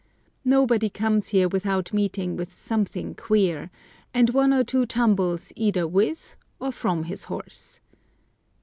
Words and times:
Nobody 0.43 0.89
comes 0.89 1.27
here 1.27 1.47
without 1.47 1.93
meeting 1.93 2.35
with 2.35 2.55
something 2.55 3.13
queer, 3.13 3.69
and 4.15 4.31
one 4.31 4.51
or 4.51 4.63
two 4.63 4.87
tumbles 4.87 5.53
either 5.55 5.87
with 5.87 6.35
or 6.59 6.71
from 6.71 7.03
his 7.03 7.25
horse. 7.25 7.79